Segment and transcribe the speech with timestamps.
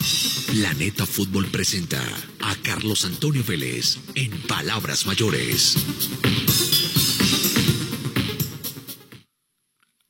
[0.00, 2.00] Planeta Fútbol presenta
[2.40, 5.76] a Carlos Antonio Vélez en Palabras Mayores.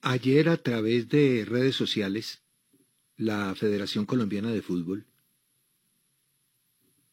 [0.00, 2.42] Ayer a través de redes sociales,
[3.16, 5.06] la Federación Colombiana de Fútbol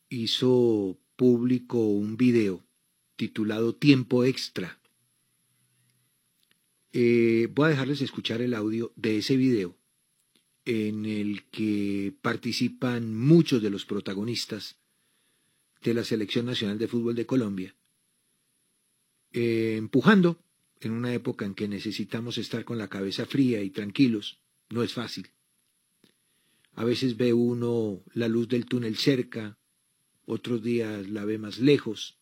[0.09, 2.64] hizo público un video
[3.16, 4.80] titulado Tiempo Extra.
[6.94, 9.77] Eh, voy a dejarles escuchar el audio de ese video
[10.68, 14.76] en el que participan muchos de los protagonistas
[15.82, 17.73] de la Selección Nacional de Fútbol de Colombia,
[19.32, 20.44] eh, empujando
[20.82, 24.92] en una época en que necesitamos estar con la cabeza fría y tranquilos, no es
[24.92, 25.30] fácil.
[26.73, 29.58] A veces ve uno la luz del túnel cerca,
[30.26, 32.17] otros días la ve más lejos.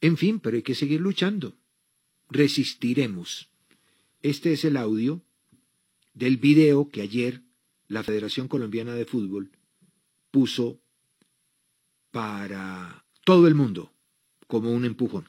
[0.00, 1.56] En fin, pero hay que seguir luchando.
[2.28, 3.50] Resistiremos.
[4.20, 5.22] Este es el audio
[6.16, 7.42] del video que ayer
[7.88, 9.50] la Federación Colombiana de Fútbol
[10.30, 10.78] puso
[12.10, 13.92] para todo el mundo
[14.48, 15.28] como un empujón.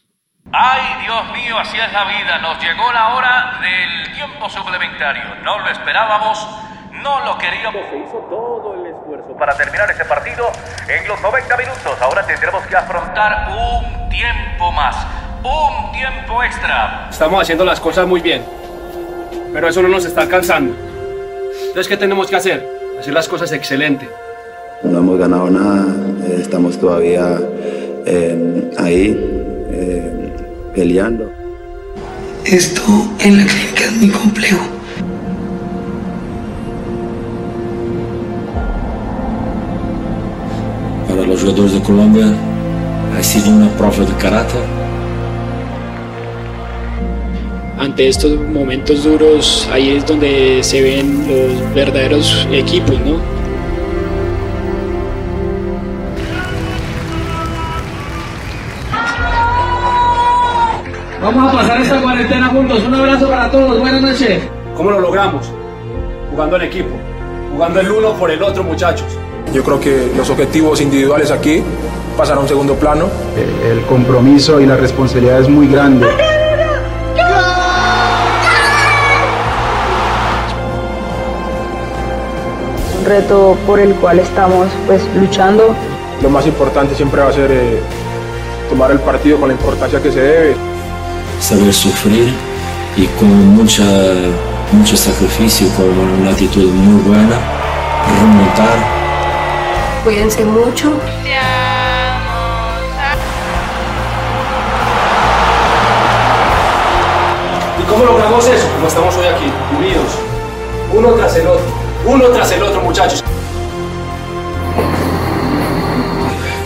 [0.53, 2.39] Ay, Dios mío, así es la vida.
[2.39, 5.23] Nos llegó la hora del tiempo suplementario.
[5.43, 6.47] No lo esperábamos,
[7.03, 7.81] no lo queríamos.
[7.89, 10.49] Se hizo todo el esfuerzo para terminar ese partido
[10.87, 12.01] en los 90 minutos.
[12.01, 14.95] Ahora tendremos que afrontar un tiempo más,
[15.43, 17.09] un tiempo extra.
[17.09, 18.66] Estamos haciendo las cosas muy bien
[19.53, 20.73] pero eso no nos está alcanzando.
[21.67, 22.67] Entonces, ¿qué tenemos que hacer?
[22.99, 24.07] Hacer las cosas excelente.
[24.83, 25.85] No hemos ganado nada,
[26.27, 27.39] eh, estamos todavía
[28.05, 29.15] eh, ahí
[29.71, 30.33] eh,
[30.73, 31.31] peleando.
[32.45, 32.81] Esto
[33.19, 34.63] en la clínica es muy complejo.
[41.07, 42.33] Para los jugadores de Colombia
[43.17, 44.86] ha sido una prueba de carácter
[47.77, 53.17] ante estos momentos duros, ahí es donde se ven los verdaderos equipos, ¿no?
[61.21, 62.83] Vamos a pasar esta cuarentena juntos.
[62.87, 63.79] Un abrazo para todos.
[63.79, 64.43] Buenas noches.
[64.75, 65.51] ¿Cómo lo logramos?
[66.31, 66.95] Jugando en equipo,
[67.51, 69.07] jugando el uno por el otro, muchachos.
[69.53, 71.61] Yo creo que los objetivos individuales aquí
[72.15, 73.09] pasan a un segundo plano.
[73.69, 76.07] El compromiso y la responsabilidad es muy grande.
[83.07, 85.73] Reto por el cual estamos pues luchando.
[86.21, 87.79] Lo más importante siempre va a ser eh,
[88.69, 90.55] tomar el partido con la importancia que se debe.
[91.39, 92.33] Saber sufrir
[92.95, 93.83] y con mucha,
[94.71, 95.87] mucho sacrificio, con
[96.21, 97.37] una actitud muy buena,
[98.19, 98.77] remontar.
[100.03, 100.93] Cuídense mucho.
[107.79, 108.67] ¿Y cómo logramos eso?
[108.75, 110.07] Como estamos hoy aquí, unidos,
[110.93, 111.76] uno tras el otro
[112.07, 113.23] uno tras el otro, muchachos.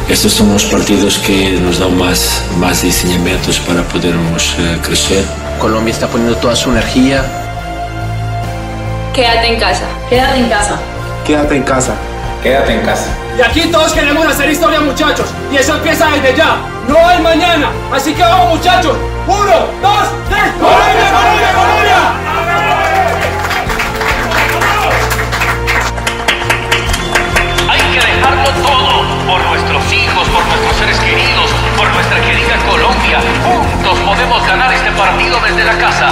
[0.08, 5.24] Estos son los partidos que nos dan más, más diseñamientos para podernos eh, crecer.
[5.60, 7.24] Colombia está poniendo toda su energía.
[9.14, 9.86] Quédate en casa.
[10.10, 10.80] Quédate en casa.
[11.26, 11.94] Quédate en casa.
[12.44, 13.08] Quédate en casa.
[13.38, 15.28] Y aquí todos queremos hacer historia, muchachos.
[15.52, 16.58] Y eso empieza desde ya,
[16.88, 17.72] no el mañana.
[17.92, 18.98] Así que vamos, muchachos.
[19.28, 20.52] Uno, dos, tres.
[20.60, 22.21] ¡Colombia, Colombia, Colombia!
[35.02, 36.08] Partido desde la casa.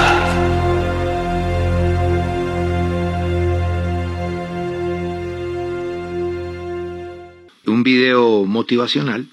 [7.66, 9.28] Un video motivacional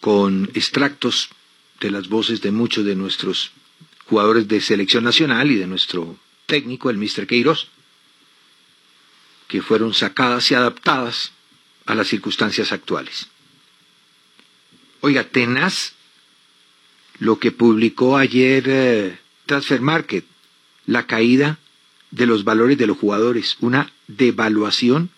[0.00, 1.28] con extractos
[1.80, 3.52] de las voces de muchos de nuestros
[4.08, 6.16] jugadores de selección nacional y de nuestro
[6.46, 7.26] técnico, el Mr.
[7.26, 7.68] Queiroz,
[9.48, 11.32] que fueron sacadas y adaptadas
[11.86, 13.28] a las circunstancias actuales.
[15.00, 15.92] Oiga, tenaz
[17.18, 20.24] lo que publicó ayer eh, Transfer Market,
[20.86, 21.58] la caída
[22.10, 25.10] de los valores de los jugadores, una devaluación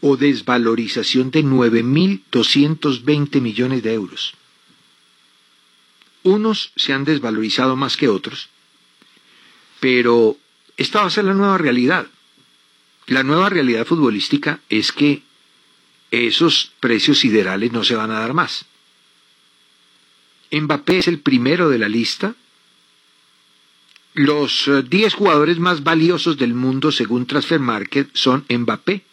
[0.00, 4.34] o desvalorización de 9.220 millones de euros.
[6.22, 8.48] Unos se han desvalorizado más que otros,
[9.80, 10.36] pero
[10.76, 12.06] esta va a ser la nueva realidad.
[13.06, 15.22] La nueva realidad futbolística es que
[16.10, 18.66] esos precios siderales no se van a dar más.
[20.50, 22.34] Mbappé es el primero de la lista.
[24.14, 29.04] Los 10 eh, jugadores más valiosos del mundo según Transfer Market son Mbappé,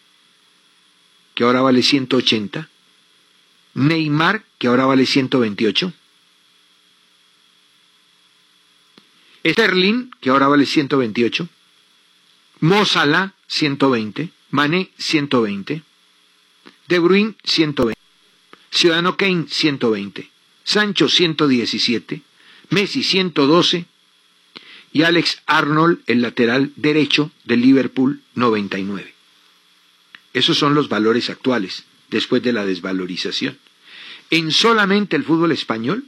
[1.36, 2.68] que ahora vale 180,
[3.76, 5.94] Neymar, que ahora vale 128,
[9.46, 11.48] Sterling, que ahora vale 128,
[12.62, 15.84] Mo 120, Mané 120,
[16.88, 18.00] De Bruyne 120,
[18.72, 20.30] Ciudadano Kane 120,
[20.63, 22.22] Sancho 117,
[22.69, 23.86] Messi 112
[24.94, 29.13] y Alex Arnold, el lateral derecho del Liverpool 99.
[30.34, 33.57] Esos son los valores actuales después de la desvalorización.
[34.30, 36.06] En solamente el fútbol español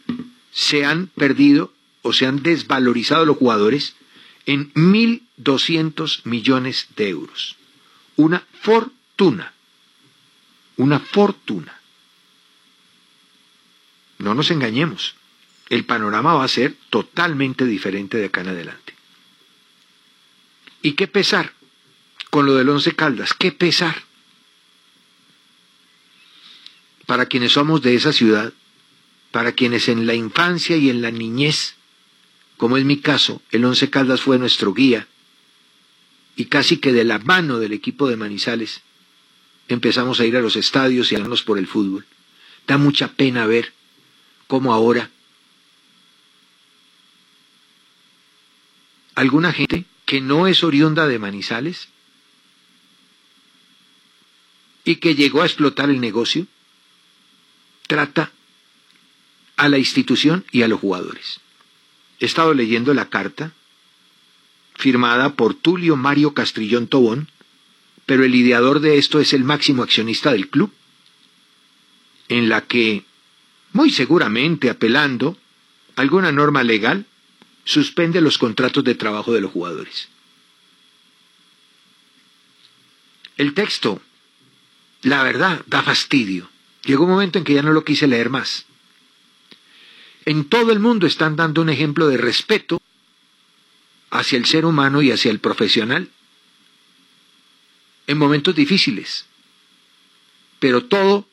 [0.52, 3.96] se han perdido o se han desvalorizado los jugadores
[4.46, 7.56] en 1.200 millones de euros.
[8.16, 9.54] Una fortuna.
[10.80, 11.80] Una fortuna.
[14.18, 15.16] No nos engañemos.
[15.70, 18.96] El panorama va a ser totalmente diferente de acá en adelante.
[20.82, 21.54] ¿Y qué pesar?
[22.32, 24.04] Con lo del Once Caldas, ¿qué pesar?
[27.06, 28.54] Para quienes somos de esa ciudad,
[29.32, 31.76] para quienes en la infancia y en la niñez
[32.60, 35.08] como es mi caso, el Once Caldas fue nuestro guía,
[36.36, 38.82] y casi que de la mano del equipo de Manizales
[39.70, 42.06] empezamos a ir a los estadios y a darnos por el fútbol.
[42.68, 43.74] Da mucha pena ver
[44.48, 45.10] cómo ahora
[49.16, 51.90] alguna gente que no es oriunda de Manizales
[54.84, 56.48] y que llegó a explotar el negocio,
[57.86, 58.32] trata
[59.56, 61.42] a la institución y a los jugadores.
[62.20, 63.54] He estado leyendo la carta
[64.76, 67.30] firmada por Tulio Mario Castrillón Tobón,
[68.10, 70.74] pero el ideador de esto es el máximo accionista del club,
[72.28, 73.04] en la que,
[73.72, 75.38] muy seguramente apelando
[75.96, 77.06] a alguna norma legal,
[77.66, 80.10] suspende los contratos de trabajo de los jugadores.
[83.38, 84.02] El texto,
[85.04, 86.50] la verdad, da fastidio.
[86.86, 88.66] Llegó un momento en que ya no lo quise leer más
[90.26, 92.82] en todo el mundo están dando un ejemplo de respeto
[94.10, 96.10] hacia el ser humano y hacia el profesional
[98.10, 99.28] en momentos difíciles,
[100.60, 101.28] pero todo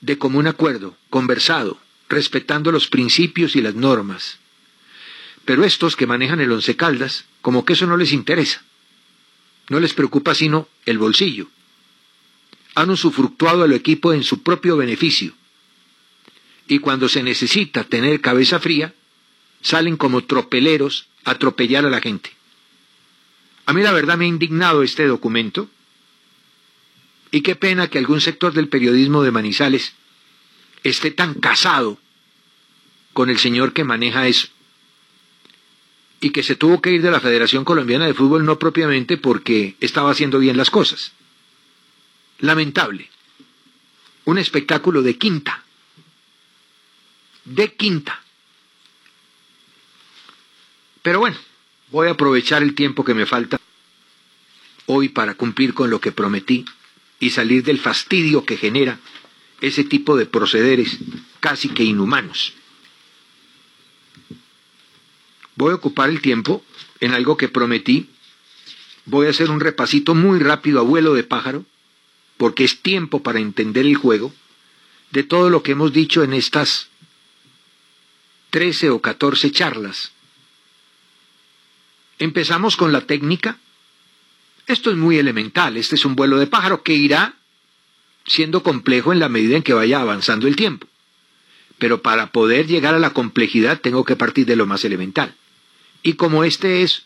[0.00, 4.38] de común acuerdo, conversado, respetando los principios y las normas.
[5.44, 8.62] Pero estos que manejan el once caldas, como que eso no les interesa,
[9.70, 11.48] no les preocupa sino el bolsillo.
[12.76, 15.32] Han usufructuado al equipo en su propio beneficio
[16.68, 18.94] y cuando se necesita tener cabeza fría,
[19.62, 22.30] salen como tropeleros a atropellar a la gente.
[23.66, 25.68] A mí la verdad me ha indignado este documento
[27.30, 29.94] y qué pena que algún sector del periodismo de Manizales
[30.82, 31.98] esté tan casado
[33.12, 34.48] con el señor que maneja eso
[36.20, 39.76] y que se tuvo que ir de la Federación Colombiana de Fútbol no propiamente porque
[39.80, 41.12] estaba haciendo bien las cosas.
[42.38, 43.08] Lamentable.
[44.24, 45.64] Un espectáculo de quinta
[47.48, 48.20] de quinta.
[51.02, 51.36] Pero bueno,
[51.90, 53.58] voy a aprovechar el tiempo que me falta
[54.86, 56.64] hoy para cumplir con lo que prometí
[57.20, 58.98] y salir del fastidio que genera
[59.60, 60.98] ese tipo de procederes
[61.40, 62.52] casi que inhumanos.
[65.56, 66.64] Voy a ocupar el tiempo
[67.00, 68.08] en algo que prometí.
[69.06, 71.64] Voy a hacer un repasito muy rápido a vuelo de pájaro,
[72.36, 74.32] porque es tiempo para entender el juego,
[75.10, 76.88] de todo lo que hemos dicho en estas
[78.50, 80.12] 13 o 14 charlas.
[82.18, 83.58] Empezamos con la técnica.
[84.68, 87.34] Esto es muy elemental, este es un vuelo de pájaro que irá
[88.26, 90.86] siendo complejo en la medida en que vaya avanzando el tiempo.
[91.78, 95.34] Pero para poder llegar a la complejidad tengo que partir de lo más elemental.
[96.02, 97.04] Y como este es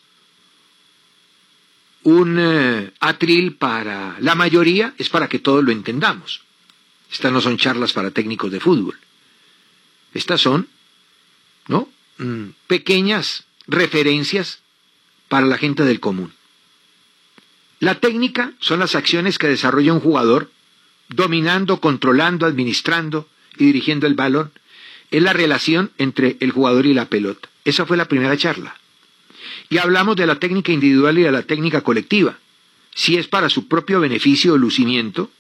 [2.02, 6.42] un eh, atril para la mayoría, es para que todos lo entendamos.
[7.12, 8.98] Estas no son charlas para técnicos de fútbol.
[10.14, 10.66] Estas son,
[11.68, 11.88] ¿no?
[12.18, 14.58] Mm, pequeñas referencias
[15.28, 16.32] para la gente del común.
[17.82, 20.52] La técnica son las acciones que desarrolla un jugador
[21.08, 23.26] dominando, controlando, administrando
[23.58, 24.52] y dirigiendo el balón.
[25.10, 27.48] Es la relación entre el jugador y la pelota.
[27.64, 28.76] Esa fue la primera charla.
[29.68, 32.38] Y hablamos de la técnica individual y de la técnica colectiva.
[32.94, 35.32] Si es para su propio beneficio o lucimiento,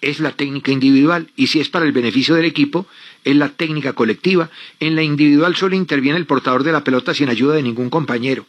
[0.00, 1.28] es la técnica individual.
[1.36, 2.86] Y si es para el beneficio del equipo,
[3.22, 4.48] es la técnica colectiva.
[4.80, 8.46] En la individual solo interviene el portador de la pelota sin ayuda de ningún compañero.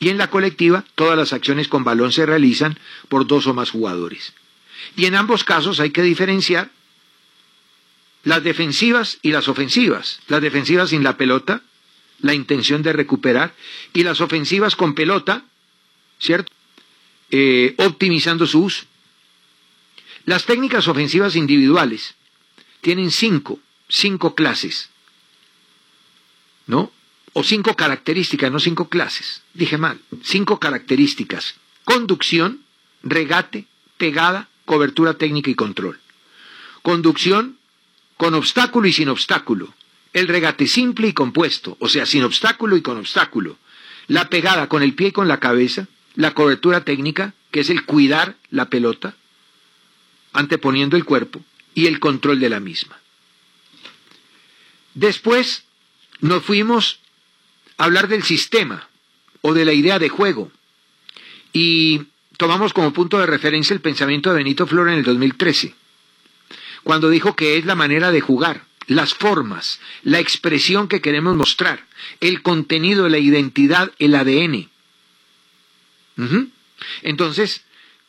[0.00, 2.78] Y en la colectiva, todas las acciones con balón se realizan
[3.08, 4.32] por dos o más jugadores.
[4.96, 6.70] Y en ambos casos hay que diferenciar
[8.24, 10.20] las defensivas y las ofensivas.
[10.26, 11.62] Las defensivas sin la pelota,
[12.20, 13.54] la intención de recuperar,
[13.92, 15.44] y las ofensivas con pelota,
[16.18, 16.50] ¿cierto?
[17.30, 18.84] Eh, optimizando su uso.
[20.24, 22.14] Las técnicas ofensivas individuales
[22.80, 24.88] tienen cinco, cinco clases,
[26.66, 26.90] ¿no?
[27.32, 29.42] O cinco características, no cinco clases.
[29.54, 31.54] Dije mal, cinco características.
[31.84, 32.62] Conducción,
[33.02, 36.00] regate, pegada, cobertura técnica y control.
[36.82, 37.58] Conducción
[38.16, 39.74] con obstáculo y sin obstáculo.
[40.12, 43.58] El regate simple y compuesto, o sea, sin obstáculo y con obstáculo.
[44.08, 45.86] La pegada con el pie y con la cabeza.
[46.16, 49.14] La cobertura técnica, que es el cuidar la pelota,
[50.32, 51.44] anteponiendo el cuerpo,
[51.74, 52.98] y el control de la misma.
[54.94, 55.64] Después
[56.20, 56.98] nos fuimos
[57.80, 58.88] hablar del sistema
[59.40, 60.52] o de la idea de juego.
[61.52, 62.02] Y
[62.36, 65.74] tomamos como punto de referencia el pensamiento de Benito Flora en el 2013,
[66.84, 71.86] cuando dijo que es la manera de jugar, las formas, la expresión que queremos mostrar,
[72.20, 74.68] el contenido, la identidad, el ADN.
[77.02, 77.64] Entonces,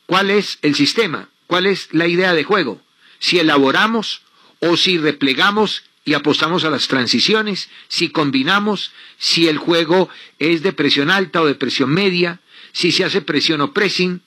[0.05, 1.29] ¿cuál es el sistema?
[1.47, 2.81] ¿Cuál es la idea de juego?
[3.19, 4.21] Si elaboramos
[4.59, 10.73] o si replegamos y apostamos a las transiciones, si combinamos, si el juego es de
[10.73, 12.39] presión alta o de presión media,
[12.71, 14.21] si se hace presión o pressing,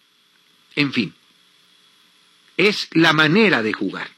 [0.76, 1.14] en fin.
[2.57, 4.09] Es la manera de jugar.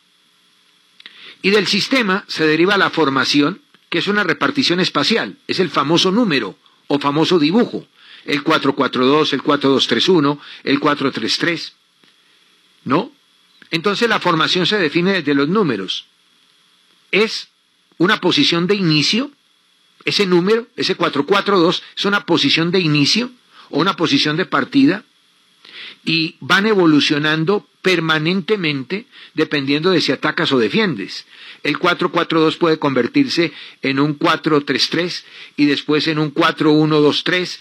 [1.41, 6.11] Y del sistema se deriva la formación, que es una repartición espacial, es el famoso
[6.11, 6.59] número
[6.89, 7.87] o famoso dibujo,
[8.27, 11.73] el 442, el 4231, el 433.
[12.85, 13.13] ¿No?
[13.71, 16.07] Entonces la formación se define desde los números.
[17.17, 17.49] Es
[17.97, 19.31] una posición de inicio,
[20.05, 23.31] ese número, ese 442, es una posición de inicio
[23.71, 25.03] o una posición de partida
[26.05, 31.25] y van evolucionando permanentemente dependiendo de si atacas o defiendes.
[31.63, 35.25] El 4-4-2 puede convertirse en un 4-3-3
[35.57, 37.59] y después en un 4-1-2-3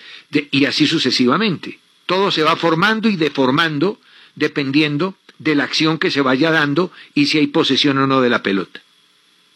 [0.52, 1.80] y así sucesivamente.
[2.06, 4.02] Todo se va formando y deformando
[4.36, 8.30] dependiendo de la acción que se vaya dando y si hay posesión o no de
[8.30, 8.82] la pelota.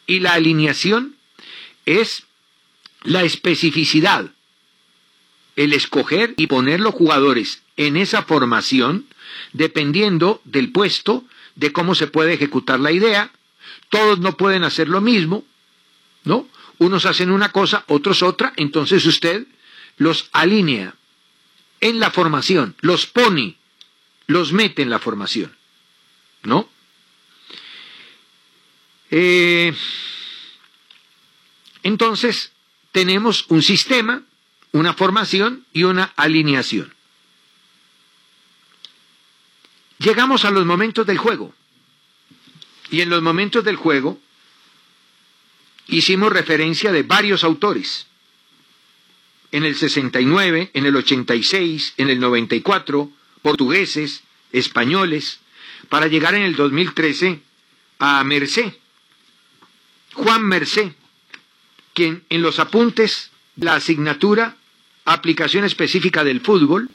[0.09, 1.15] Y la alineación
[1.85, 2.23] es
[3.03, 4.31] la especificidad
[5.55, 9.05] el escoger y poner los jugadores en esa formación
[9.51, 11.25] dependiendo del puesto,
[11.55, 13.31] de cómo se puede ejecutar la idea.
[13.89, 15.43] Todos no pueden hacer lo mismo,
[16.23, 16.47] ¿no?
[16.77, 19.45] Unos hacen una cosa, otros otra, entonces usted
[19.97, 20.95] los alinea
[21.81, 23.57] en la formación, los pone,
[24.27, 25.53] los mete en la formación,
[26.41, 26.69] ¿no?
[29.11, 29.73] Eh,
[31.83, 32.51] entonces,
[32.91, 34.23] tenemos un sistema
[34.71, 36.93] una formación y una alineación.
[39.97, 41.53] Llegamos a los momentos del juego.
[42.91, 44.19] Y en los momentos del juego
[45.87, 48.07] hicimos referencia de varios autores.
[49.51, 53.11] En el 69, en el 86, en el 94,
[53.41, 55.39] portugueses, españoles,
[55.89, 57.41] para llegar en el 2013
[57.97, 58.79] a Mercé,
[60.13, 60.95] Juan Mercé,
[61.93, 64.55] quien en los apuntes, la asignatura
[65.05, 66.89] aplicación específica del fútbol,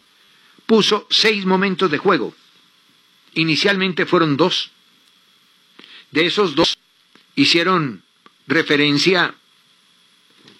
[0.66, 2.34] puso seis momentos de juego.
[3.34, 4.70] Inicialmente fueron dos.
[6.10, 6.78] De esos dos
[7.34, 8.02] hicieron
[8.46, 9.34] referencia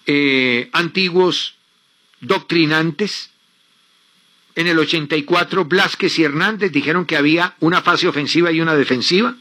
[0.05, 1.55] eh, antiguos
[2.19, 3.31] doctrinantes.
[4.55, 9.35] En el 84, Blasquez y Hernández dijeron que había una fase ofensiva y una defensiva.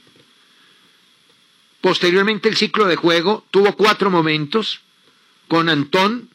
[1.84, 4.80] Posteriormente, el ciclo de juego tuvo cuatro momentos,
[5.48, 6.30] con Antón,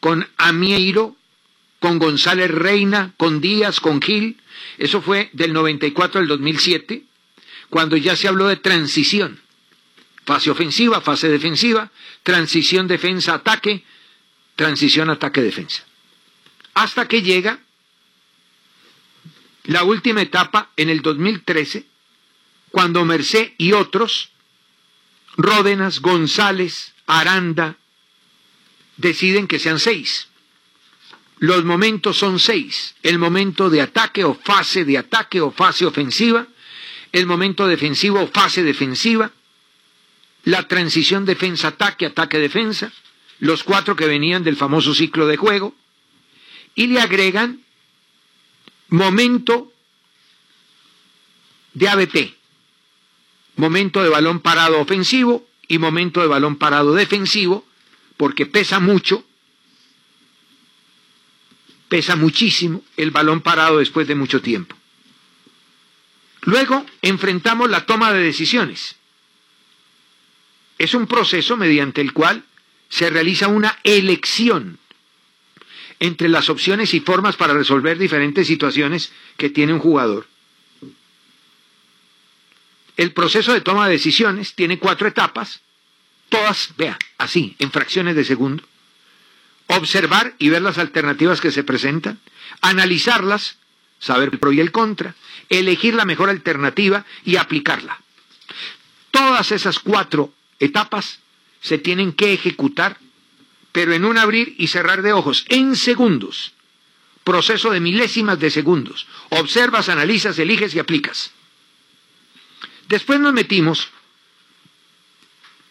[0.00, 1.14] con Amieiro,
[1.78, 4.42] con González Reina, con Díaz, con Gil.
[4.76, 7.04] Eso fue del 94 al 2007,
[7.70, 9.40] cuando ya se habló de transición.
[10.24, 11.92] fase ofensiva, fase defensiva,
[12.24, 13.84] transición defensa-ataque,
[14.56, 15.84] transición ataque-defensa.
[16.74, 17.60] Hasta que llega
[19.62, 21.86] la última etapa en el 2013,
[22.72, 24.32] cuando Mercé y otros,
[25.36, 27.76] Ródenas, González, Aranda,
[28.96, 30.28] deciden que sean seis.
[31.38, 32.94] Los momentos son seis.
[33.02, 36.46] El momento de ataque o fase de ataque o fase ofensiva,
[37.12, 39.30] el momento defensivo o fase defensiva,
[40.44, 42.92] la transición defensa-ataque, ataque-defensa,
[43.40, 45.74] los cuatro que venían del famoso ciclo de juego,
[46.74, 47.60] y le agregan
[48.88, 49.72] momento
[51.74, 52.35] de ABT,
[53.56, 57.66] momento de balón parado ofensivo y momento de balón parado defensivo,
[58.16, 59.24] porque pesa mucho,
[61.88, 64.76] pesa muchísimo el balón parado después de mucho tiempo.
[66.42, 68.96] Luego enfrentamos la toma de decisiones.
[70.78, 72.44] Es un proceso mediante el cual
[72.88, 74.78] se realiza una elección
[75.98, 80.26] entre las opciones y formas para resolver diferentes situaciones que tiene un jugador.
[82.96, 85.60] El proceso de toma de decisiones tiene cuatro etapas,
[86.28, 88.64] todas, vea, así, en fracciones de segundo.
[89.66, 92.18] Observar y ver las alternativas que se presentan,
[92.60, 93.58] analizarlas,
[93.98, 95.14] saber el pro y el contra,
[95.48, 98.00] elegir la mejor alternativa y aplicarla.
[99.10, 101.18] Todas esas cuatro etapas
[101.60, 102.98] se tienen que ejecutar,
[103.72, 106.52] pero en un abrir y cerrar de ojos, en segundos.
[107.24, 109.06] Proceso de milésimas de segundos.
[109.30, 111.32] Observas, analizas, eliges y aplicas.
[112.88, 113.88] Después nos metimos,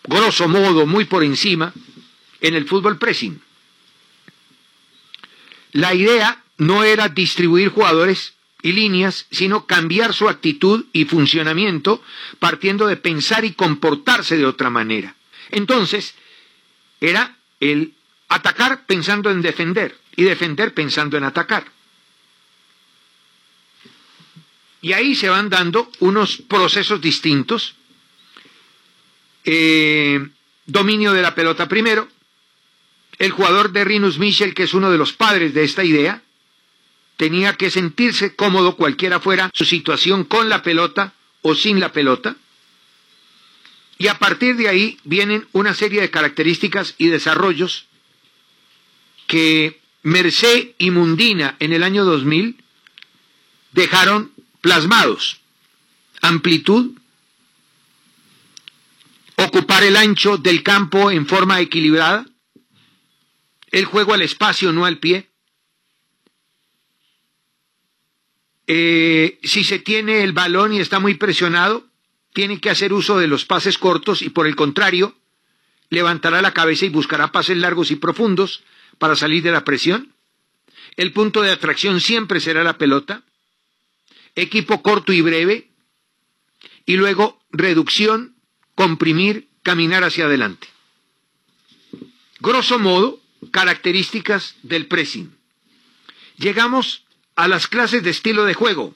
[0.03, 1.73] grosso modo, muy por encima,
[2.41, 3.41] en el fútbol pressing.
[5.71, 12.01] La idea no era distribuir jugadores y líneas, sino cambiar su actitud y funcionamiento
[12.39, 15.15] partiendo de pensar y comportarse de otra manera.
[15.51, 16.15] Entonces,
[16.99, 17.93] era el
[18.27, 21.65] atacar pensando en defender y defender pensando en atacar.
[24.85, 27.73] Y ahí se van dando unos procesos distintos.
[29.43, 30.23] Eh,
[30.67, 32.07] dominio de la pelota primero.
[33.17, 36.21] El jugador de Rinus Michel, que es uno de los padres de esta idea,
[37.17, 42.35] tenía que sentirse cómodo cualquiera fuera su situación con la pelota o sin la pelota.
[43.97, 47.87] Y a partir de ahí vienen una serie de características y desarrollos
[49.25, 52.63] que Mercé y Mundina en el año 2000
[53.71, 54.34] dejaron
[54.65, 55.41] plasmados.
[56.21, 56.97] Amplitud,
[59.35, 62.25] ocupar el ancho del campo en forma equilibrada,
[63.69, 65.29] el juego al espacio, no al pie.
[68.65, 71.85] Eh, si se tiene el balón y está muy presionado,
[72.33, 75.15] tiene que hacer uso de los pases cortos y por el contrario,
[75.91, 78.63] levantará la cabeza y buscará pases largos y profundos
[78.97, 80.15] para salir de la presión.
[80.97, 83.21] El punto de atracción siempre será la pelota
[84.35, 85.71] equipo corto y breve,
[86.85, 88.35] y luego reducción,
[88.75, 90.67] comprimir, caminar hacia adelante.
[92.39, 93.19] Grosso modo,
[93.51, 95.35] características del pressing.
[96.37, 98.93] Llegamos a las clases de estilo de juego.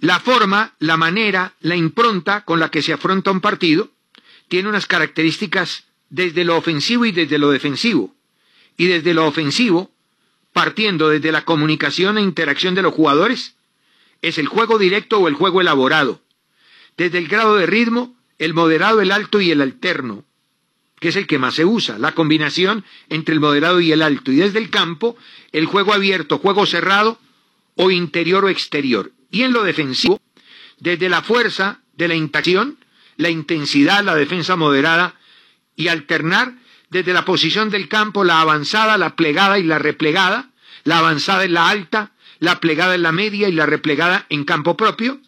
[0.00, 3.90] La forma, la manera, la impronta con la que se afronta un partido
[4.48, 8.14] tiene unas características desde lo ofensivo y desde lo defensivo.
[8.76, 9.93] Y desde lo ofensivo
[10.54, 13.56] partiendo desde la comunicación e interacción de los jugadores,
[14.22, 16.22] es el juego directo o el juego elaborado.
[16.96, 20.24] Desde el grado de ritmo, el moderado, el alto y el alterno,
[21.00, 24.30] que es el que más se usa, la combinación entre el moderado y el alto.
[24.30, 25.16] Y desde el campo,
[25.50, 27.18] el juego abierto, juego cerrado
[27.74, 29.10] o interior o exterior.
[29.32, 30.20] Y en lo defensivo,
[30.78, 32.78] desde la fuerza de la interacción,
[33.16, 35.16] la intensidad, la defensa moderada
[35.74, 36.54] y alternar
[36.90, 40.50] desde la posición del campo, la avanzada, la plegada y la replegada,
[40.84, 44.76] la avanzada en la alta, la plegada en la media y la replegada en campo
[44.76, 45.20] propio,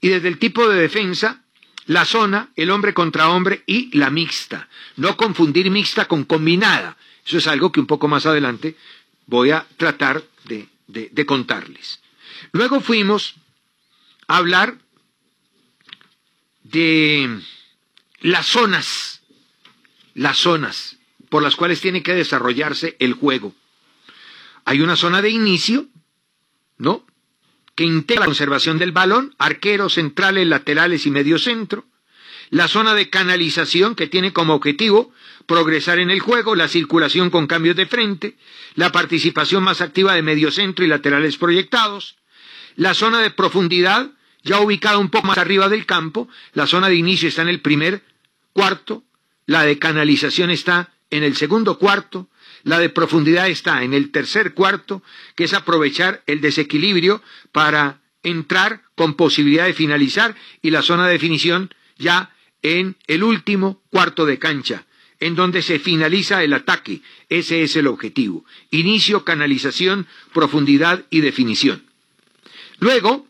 [0.00, 1.42] y desde el tipo de defensa,
[1.86, 4.68] la zona, el hombre contra hombre y la mixta.
[4.96, 6.96] No confundir mixta con combinada.
[7.26, 8.76] Eso es algo que un poco más adelante
[9.26, 12.00] voy a tratar de, de contarles.
[12.52, 13.34] Luego fuimos
[14.26, 14.76] a hablar
[16.64, 17.40] de
[18.20, 19.22] las zonas,
[20.14, 20.96] las zonas
[21.32, 23.54] por las cuales tiene que desarrollarse el juego.
[24.66, 25.86] Hay una zona de inicio,
[26.76, 27.06] ¿no?
[27.74, 31.86] Que integra la conservación del balón, arqueros, centrales, laterales y medio centro.
[32.50, 35.10] La zona de canalización que tiene como objetivo
[35.46, 38.36] progresar en el juego, la circulación con cambios de frente,
[38.74, 42.16] la participación más activa de medio centro y laterales proyectados.
[42.76, 44.10] La zona de profundidad
[44.42, 47.62] ya ubicada un poco más arriba del campo, la zona de inicio está en el
[47.62, 48.02] primer
[48.52, 49.02] cuarto,
[49.46, 52.28] la de canalización está en el segundo cuarto,
[52.64, 55.02] la de profundidad está en el tercer cuarto,
[55.36, 57.22] que es aprovechar el desequilibrio
[57.52, 63.82] para entrar con posibilidad de finalizar, y la zona de definición ya en el último
[63.90, 64.86] cuarto de cancha,
[65.20, 67.02] en donde se finaliza el ataque.
[67.28, 68.46] Ese es el objetivo.
[68.70, 71.84] Inicio, canalización, profundidad y definición.
[72.78, 73.26] Luego,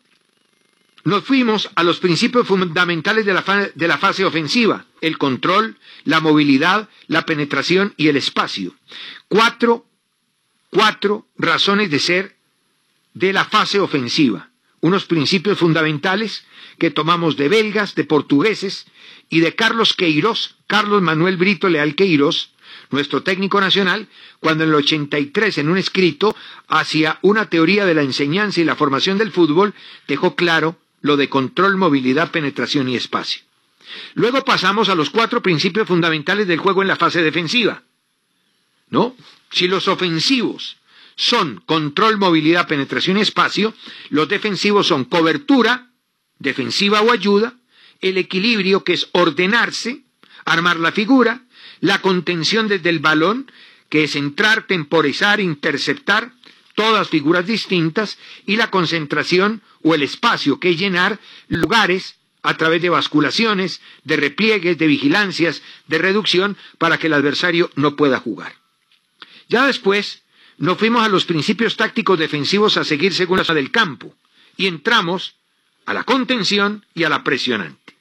[1.04, 6.20] nos fuimos a los principios fundamentales de la, de la, fase ofensiva, el control, la
[6.20, 8.74] movilidad, la penetración y el espacio.
[9.28, 9.86] Cuatro,
[10.70, 12.36] cuatro razones de ser
[13.14, 14.50] de la fase ofensiva.
[14.80, 16.44] Unos principios fundamentales
[16.78, 18.86] que tomamos de belgas, de portugueses
[19.28, 22.50] y de Carlos Queiroz, Carlos Manuel Brito Leal Queiroz,
[22.90, 24.08] nuestro técnico nacional,
[24.40, 26.34] cuando en el 83 en un escrito
[26.68, 29.74] hacia una teoría de la enseñanza y la formación del fútbol
[30.08, 33.42] dejó claro lo de control, movilidad, penetración y espacio.
[34.14, 37.82] Luego pasamos a los cuatro principios fundamentales del juego en la fase defensiva.
[38.88, 39.16] ¿No?
[39.50, 40.78] Si los ofensivos
[41.16, 43.74] son control, movilidad, penetración y espacio,
[44.10, 45.90] los defensivos son cobertura,
[46.38, 47.54] defensiva o ayuda,
[48.00, 50.02] el equilibrio que es ordenarse,
[50.44, 51.42] armar la figura,
[51.80, 53.50] la contención desde el balón,
[53.88, 56.32] que es entrar, temporizar, interceptar,
[56.74, 62.82] todas figuras distintas, y la concentración o el espacio, que es llenar lugares a través
[62.82, 68.54] de basculaciones, de repliegues, de vigilancias, de reducción, para que el adversario no pueda jugar.
[69.48, 70.22] Ya después
[70.58, 74.14] nos fuimos a los principios tácticos defensivos a seguir según la del campo,
[74.56, 75.36] y entramos
[75.86, 77.91] a la contención y a la presionante.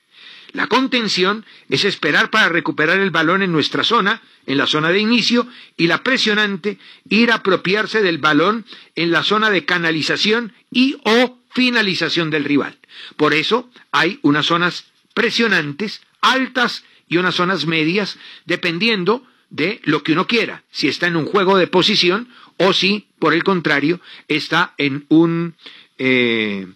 [0.54, 5.00] La contención es esperar para recuperar el balón en nuestra zona, en la zona de
[5.00, 6.78] inicio, y la presionante,
[7.10, 12.78] ir a apropiarse del balón en la zona de canalización y o finalización del rival.
[13.16, 20.14] Por eso hay unas zonas presionantes, altas y unas zonas medias, dependiendo de lo que
[20.14, 24.74] uno quiera, si está en un juego de posición o si, por el contrario, está
[24.78, 25.56] en un
[25.98, 26.68] eh,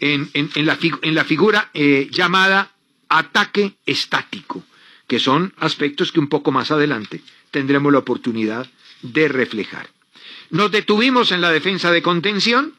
[0.00, 2.73] en, la, figura eh, llamada
[3.18, 4.64] ataque estático,
[5.06, 8.66] que son aspectos que un poco más adelante tendremos la oportunidad
[9.02, 9.88] de reflejar.
[10.50, 12.74] Nos detuvimos en la defensa de contención,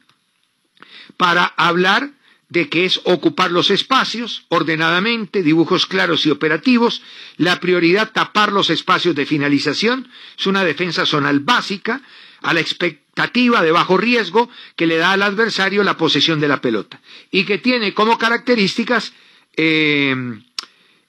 [1.16, 2.10] para hablar
[2.48, 7.02] de que es ocupar los espacios ordenadamente, dibujos claros y operativos,
[7.38, 12.02] la prioridad tapar los espacios de finalización, es una defensa zonal básica,
[12.42, 16.60] a la expectativa de bajo riesgo que le da al adversario la posesión de la
[16.60, 19.12] pelota y que tiene como características
[19.56, 20.14] eh,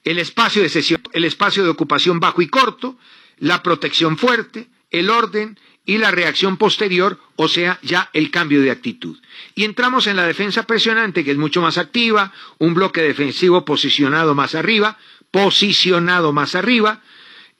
[0.04, 2.98] el espacio de sesión, el espacio de ocupación bajo y corto,
[3.38, 8.70] la protección fuerte, el orden y la reacción posterior, o sea, ya el cambio de
[8.70, 9.18] actitud.
[9.54, 14.34] Y entramos en la defensa presionante, que es mucho más activa, un bloque defensivo posicionado
[14.34, 14.98] más arriba,
[15.30, 17.00] posicionado más arriba,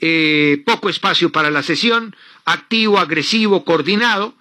[0.00, 4.34] eh, poco espacio para la sesión, activo, agresivo, coordinado,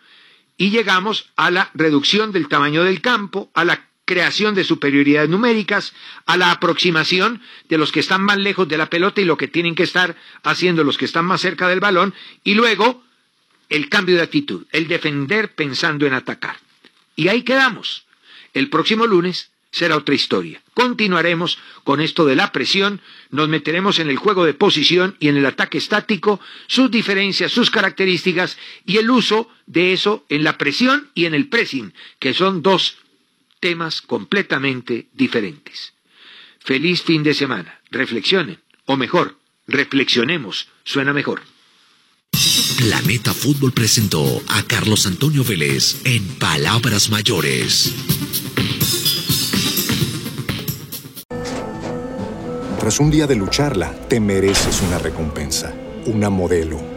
[0.57, 5.93] y llegamos a la reducción del tamaño del campo, a la creación de superioridades numéricas,
[6.25, 9.49] a la aproximación de los que están más lejos de la pelota y lo que
[9.49, 13.03] tienen que estar haciendo los que están más cerca del balón, y luego
[13.69, 16.57] el cambio de actitud, el defender pensando en atacar.
[17.15, 18.05] Y ahí quedamos.
[18.53, 20.61] El próximo lunes será otra historia.
[20.73, 25.35] Continuaremos con esto de la presión, nos meteremos en el juego de posición y en
[25.35, 31.09] el ataque estático, sus diferencias, sus características y el uso de eso en la presión
[31.13, 32.97] y en el pressing, que son dos
[33.59, 35.93] temas completamente diferentes.
[36.59, 37.79] Feliz fin de semana.
[37.91, 41.41] Reflexionen, o mejor, reflexionemos, suena mejor.
[42.77, 47.93] Planeta Fútbol presentó a Carlos Antonio Vélez en Palabras Mayores.
[52.79, 55.73] Tras un día de lucharla, te mereces una recompensa,
[56.05, 56.96] una modelo,